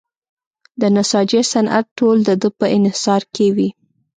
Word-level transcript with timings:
د 0.81 0.83
نساجۍ 0.95 1.41
صنعت 1.51 1.85
ټول 1.97 2.17
د 2.27 2.29
ده 2.41 2.49
په 2.59 2.65
انحصار 2.77 3.21
کې 3.33 3.47
وي. 3.55 3.69